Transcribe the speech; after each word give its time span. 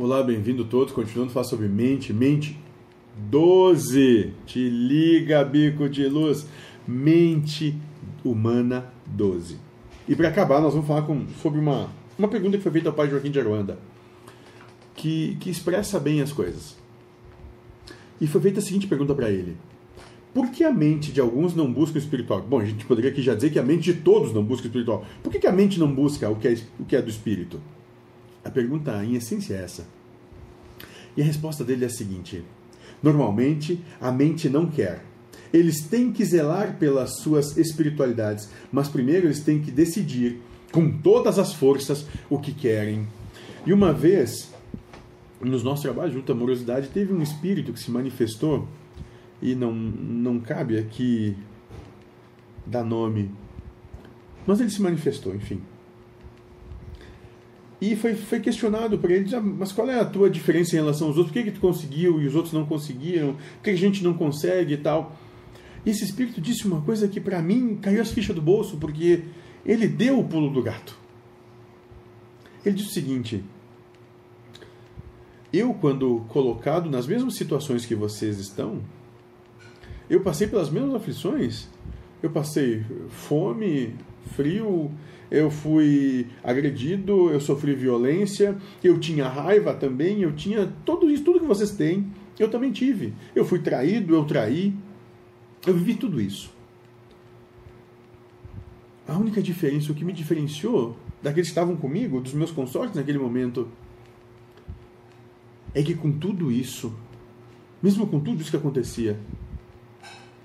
Olá, 0.00 0.22
bem-vindo 0.22 0.64
todos. 0.64 0.94
Continuando 0.94 1.32
a 1.32 1.34
falar 1.34 1.46
sobre 1.46 1.66
mente. 1.66 2.12
Mente 2.12 2.56
12. 3.16 4.32
Te 4.46 4.70
liga, 4.70 5.42
bico 5.42 5.88
de 5.88 6.06
luz. 6.06 6.46
Mente 6.86 7.76
humana 8.24 8.92
12. 9.06 9.58
E 10.08 10.14
para 10.14 10.28
acabar, 10.28 10.60
nós 10.60 10.72
vamos 10.72 10.86
falar 10.86 11.02
com, 11.02 11.26
sobre 11.42 11.58
uma, 11.58 11.90
uma 12.16 12.28
pergunta 12.28 12.56
que 12.56 12.62
foi 12.62 12.70
feita 12.70 12.90
ao 12.90 12.94
pai 12.94 13.10
Joaquim 13.10 13.32
de 13.32 13.40
Aruanda, 13.40 13.76
que, 14.94 15.36
que 15.40 15.50
expressa 15.50 15.98
bem 15.98 16.22
as 16.22 16.30
coisas. 16.30 16.76
E 18.20 18.28
foi 18.28 18.40
feita 18.40 18.60
a 18.60 18.62
seguinte 18.62 18.86
pergunta 18.86 19.16
para 19.16 19.32
ele: 19.32 19.56
Por 20.32 20.48
que 20.52 20.62
a 20.62 20.70
mente 20.70 21.10
de 21.10 21.20
alguns 21.20 21.56
não 21.56 21.72
busca 21.72 21.96
o 21.96 22.00
espiritual? 22.00 22.40
Bom, 22.40 22.60
a 22.60 22.64
gente 22.64 22.84
poderia 22.84 23.10
aqui 23.10 23.20
já 23.20 23.34
dizer 23.34 23.50
que 23.50 23.58
a 23.58 23.64
mente 23.64 23.92
de 23.92 24.00
todos 24.00 24.32
não 24.32 24.44
busca 24.44 24.62
o 24.62 24.68
espiritual. 24.68 25.04
Por 25.24 25.32
que, 25.32 25.40
que 25.40 25.48
a 25.48 25.52
mente 25.52 25.76
não 25.76 25.92
busca 25.92 26.30
o 26.30 26.36
que, 26.36 26.46
é, 26.46 26.56
o 26.78 26.84
que 26.84 26.94
é 26.94 27.02
do 27.02 27.10
espírito? 27.10 27.60
A 28.48 28.50
pergunta, 28.50 29.04
em 29.04 29.14
essência, 29.14 29.52
é 29.52 29.62
essa. 29.62 29.86
E 31.14 31.20
a 31.20 31.24
resposta 31.24 31.62
dele 31.62 31.84
é 31.84 31.86
a 31.86 31.90
seguinte: 31.90 32.42
Normalmente, 33.02 33.78
a 34.00 34.10
mente 34.10 34.48
não 34.48 34.66
quer. 34.66 35.04
Eles 35.52 35.82
têm 35.82 36.10
que 36.10 36.24
zelar 36.24 36.78
pelas 36.78 37.18
suas 37.18 37.58
espiritualidades, 37.58 38.48
mas 38.72 38.88
primeiro 38.88 39.26
eles 39.26 39.40
têm 39.40 39.60
que 39.60 39.70
decidir 39.70 40.40
com 40.72 40.90
todas 40.90 41.38
as 41.38 41.52
forças 41.52 42.06
o 42.30 42.38
que 42.38 42.54
querem. 42.54 43.06
E 43.66 43.72
uma 43.74 43.92
vez, 43.92 44.50
nos 45.42 45.62
nossos 45.62 45.82
trabalhos 45.82 46.14
junto 46.14 46.32
à 46.32 46.34
amorosidade, 46.34 46.88
teve 46.88 47.12
um 47.12 47.20
espírito 47.20 47.70
que 47.74 47.80
se 47.80 47.90
manifestou, 47.90 48.66
e 49.42 49.54
não, 49.54 49.74
não 49.74 50.40
cabe 50.40 50.78
aqui 50.78 51.36
dar 52.64 52.82
nome, 52.82 53.30
mas 54.46 54.58
ele 54.58 54.70
se 54.70 54.80
manifestou, 54.80 55.34
enfim. 55.34 55.60
E 57.80 57.94
foi, 57.94 58.14
foi 58.14 58.40
questionado 58.40 58.98
para 58.98 59.12
ele, 59.12 59.28
mas 59.40 59.70
qual 59.70 59.88
é 59.88 60.00
a 60.00 60.04
tua 60.04 60.28
diferença 60.28 60.74
em 60.74 60.80
relação 60.80 61.08
aos 61.08 61.16
outros? 61.16 61.32
Por 61.32 61.42
que, 61.42 61.50
que 61.50 61.56
tu 61.56 61.60
conseguiu 61.60 62.20
e 62.20 62.26
os 62.26 62.34
outros 62.34 62.52
não 62.52 62.66
conseguiram? 62.66 63.34
Por 63.34 63.62
que 63.64 63.70
a 63.70 63.76
gente 63.76 64.02
não 64.02 64.14
consegue 64.14 64.74
e 64.74 64.76
tal? 64.78 65.16
E 65.86 65.90
esse 65.90 66.04
espírito 66.04 66.40
disse 66.40 66.66
uma 66.66 66.80
coisa 66.80 67.06
que 67.06 67.20
para 67.20 67.40
mim 67.40 67.78
caiu 67.80 68.02
as 68.02 68.10
fichas 68.10 68.34
do 68.34 68.42
bolso, 68.42 68.76
porque 68.78 69.22
ele 69.64 69.86
deu 69.86 70.18
o 70.18 70.24
pulo 70.24 70.50
do 70.50 70.62
gato. 70.62 70.98
Ele 72.64 72.74
disse 72.74 72.90
o 72.90 72.92
seguinte: 72.92 73.44
Eu, 75.52 75.72
quando 75.74 76.24
colocado 76.28 76.90
nas 76.90 77.06
mesmas 77.06 77.34
situações 77.34 77.86
que 77.86 77.94
vocês 77.94 78.38
estão, 78.38 78.80
eu 80.10 80.20
passei 80.20 80.48
pelas 80.48 80.68
mesmas 80.68 80.96
aflições. 80.96 81.68
Eu 82.20 82.30
passei 82.30 82.84
fome, 83.08 83.94
frio, 84.26 84.90
eu 85.30 85.50
fui 85.50 86.26
agredido, 86.42 87.30
eu 87.30 87.40
sofri 87.40 87.74
violência, 87.74 88.56
eu 88.82 88.98
tinha 88.98 89.28
raiva 89.28 89.74
também, 89.74 90.22
eu 90.22 90.32
tinha 90.32 90.72
tudo 90.84 91.10
isso, 91.10 91.24
tudo 91.24 91.40
que 91.40 91.46
vocês 91.46 91.70
têm, 91.72 92.10
eu 92.38 92.50
também 92.50 92.72
tive. 92.72 93.12
Eu 93.34 93.44
fui 93.44 93.58
traído, 93.58 94.14
eu 94.14 94.24
traí, 94.24 94.74
eu 95.66 95.74
vivi 95.74 95.94
tudo 95.94 96.20
isso. 96.20 96.50
A 99.06 99.16
única 99.16 99.42
diferença, 99.42 99.92
o 99.92 99.94
que 99.94 100.04
me 100.04 100.12
diferenciou 100.12 100.96
daqueles 101.22 101.48
que 101.48 101.52
estavam 101.52 101.76
comigo, 101.76 102.20
dos 102.20 102.34
meus 102.34 102.50
consortes 102.50 102.94
naquele 102.94 103.18
momento, 103.18 103.68
é 105.74 105.82
que 105.82 105.94
com 105.94 106.12
tudo 106.12 106.50
isso, 106.50 106.94
mesmo 107.82 108.06
com 108.06 108.20
tudo 108.20 108.40
isso 108.40 108.50
que 108.50 108.56
acontecia, 108.56 109.18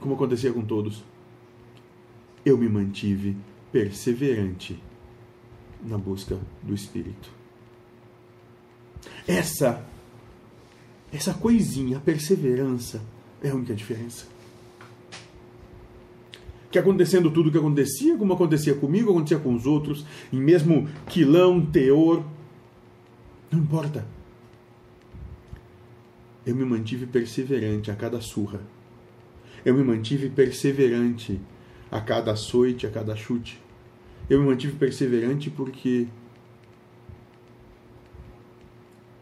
como 0.00 0.14
acontecia 0.14 0.52
com 0.52 0.62
todos, 0.62 1.04
eu 2.44 2.58
me 2.58 2.68
mantive 2.68 3.36
perseverante 3.72 4.78
na 5.82 5.98
busca 5.98 6.38
do 6.62 6.74
Espírito. 6.74 7.30
Essa, 9.26 9.84
essa 11.12 11.34
coisinha, 11.34 11.96
a 11.96 12.00
perseverança, 12.00 13.02
é 13.42 13.48
a 13.48 13.54
única 13.54 13.74
diferença. 13.74 14.26
Que 16.70 16.78
acontecendo 16.78 17.30
tudo 17.30 17.48
o 17.48 17.52
que 17.52 17.58
acontecia, 17.58 18.16
como 18.16 18.32
acontecia 18.32 18.74
comigo, 18.74 19.10
acontecia 19.10 19.38
com 19.38 19.54
os 19.54 19.66
outros, 19.66 20.06
em 20.32 20.40
mesmo 20.40 20.88
quilão, 21.08 21.64
teor, 21.64 22.24
não 23.50 23.60
importa. 23.60 24.06
Eu 26.44 26.54
me 26.56 26.64
mantive 26.64 27.06
perseverante 27.06 27.90
a 27.90 27.94
cada 27.94 28.20
surra. 28.20 28.60
Eu 29.64 29.74
me 29.74 29.84
mantive 29.84 30.28
perseverante 30.28 31.40
a 31.90 32.00
cada 32.00 32.32
açoite, 32.32 32.86
a 32.86 32.90
cada 32.90 33.14
chute. 33.14 33.61
Eu 34.32 34.40
me 34.40 34.46
mantive 34.46 34.76
perseverante 34.76 35.50
porque. 35.50 36.08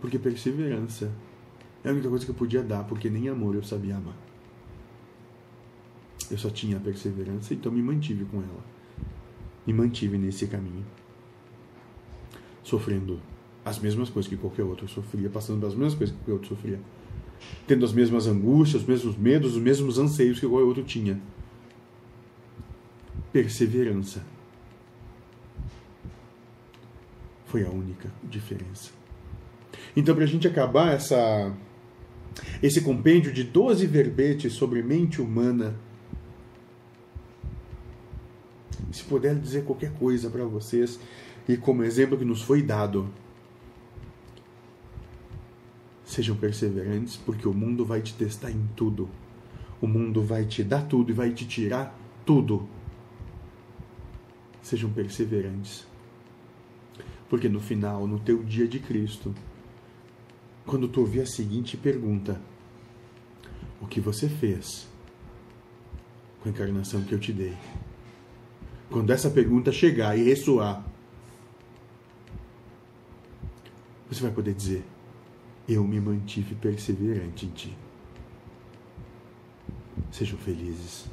Porque 0.00 0.20
perseverança 0.20 1.12
é 1.82 1.88
a 1.88 1.92
única 1.92 2.08
coisa 2.08 2.24
que 2.24 2.30
eu 2.30 2.34
podia 2.36 2.62
dar, 2.62 2.84
porque 2.84 3.10
nem 3.10 3.28
amor 3.28 3.56
eu 3.56 3.62
sabia 3.64 3.96
amar. 3.96 4.14
Eu 6.30 6.38
só 6.38 6.48
tinha 6.48 6.76
a 6.76 6.80
perseverança, 6.80 7.52
então 7.52 7.72
me 7.72 7.82
mantive 7.82 8.24
com 8.24 8.36
ela. 8.36 8.64
Me 9.66 9.72
mantive 9.72 10.16
nesse 10.16 10.46
caminho. 10.46 10.86
Sofrendo 12.62 13.20
as 13.64 13.80
mesmas 13.80 14.10
coisas 14.10 14.28
que 14.28 14.36
qualquer 14.36 14.62
outro 14.62 14.86
sofria, 14.86 15.28
passando 15.28 15.58
pelas 15.58 15.74
mesmas 15.74 15.96
coisas 15.96 16.14
que 16.14 16.22
qualquer 16.22 16.34
outro 16.34 16.48
sofria. 16.50 16.80
Tendo 17.66 17.84
as 17.84 17.92
mesmas 17.92 18.28
angústias, 18.28 18.82
os 18.82 18.88
mesmos 18.88 19.16
medos, 19.16 19.56
os 19.56 19.60
mesmos 19.60 19.98
anseios 19.98 20.38
que 20.38 20.46
qualquer 20.46 20.66
outro 20.66 20.84
tinha 20.84 21.20
perseverança. 23.32 24.24
Foi 27.50 27.64
a 27.64 27.68
única 27.68 28.08
diferença. 28.22 28.90
Então, 29.96 30.14
para 30.14 30.24
a 30.24 30.26
gente 30.26 30.46
acabar 30.46 30.94
essa, 30.94 31.52
esse 32.62 32.80
compêndio 32.80 33.32
de 33.32 33.42
12 33.42 33.86
verbetes 33.86 34.52
sobre 34.52 34.82
mente 34.82 35.20
humana, 35.20 35.74
se 38.92 39.02
puder 39.04 39.34
dizer 39.34 39.64
qualquer 39.64 39.92
coisa 39.94 40.30
para 40.30 40.44
vocês, 40.44 41.00
e 41.48 41.56
como 41.56 41.82
exemplo 41.82 42.16
que 42.16 42.24
nos 42.24 42.42
foi 42.42 42.62
dado, 42.62 43.10
sejam 46.04 46.36
perseverantes, 46.36 47.16
porque 47.16 47.48
o 47.48 47.52
mundo 47.52 47.84
vai 47.84 48.00
te 48.00 48.14
testar 48.14 48.50
em 48.50 48.68
tudo. 48.76 49.08
O 49.80 49.88
mundo 49.88 50.22
vai 50.22 50.44
te 50.44 50.62
dar 50.62 50.82
tudo 50.82 51.10
e 51.10 51.14
vai 51.14 51.32
te 51.32 51.46
tirar 51.46 51.98
tudo 52.24 52.68
sejam 54.62 54.90
perseverantes. 54.90 55.89
Porque 57.30 57.48
no 57.48 57.60
final, 57.60 58.08
no 58.08 58.18
teu 58.18 58.42
dia 58.42 58.66
de 58.66 58.80
Cristo, 58.80 59.32
quando 60.66 60.88
tu 60.88 61.00
ouvir 61.00 61.20
a 61.20 61.26
seguinte 61.26 61.76
pergunta: 61.76 62.40
O 63.80 63.86
que 63.86 64.00
você 64.00 64.28
fez 64.28 64.88
com 66.42 66.48
a 66.48 66.52
encarnação 66.52 67.04
que 67.04 67.12
eu 67.12 67.20
te 67.20 67.32
dei? 67.32 67.56
Quando 68.90 69.12
essa 69.12 69.30
pergunta 69.30 69.70
chegar 69.70 70.18
e 70.18 70.24
ressoar, 70.24 70.84
você 74.08 74.20
vai 74.20 74.32
poder 74.32 74.52
dizer: 74.52 74.84
Eu 75.68 75.84
me 75.86 76.00
mantive 76.00 76.56
perseverante 76.56 77.46
em 77.46 77.50
ti. 77.50 77.78
Sejam 80.10 80.36
felizes. 80.36 81.08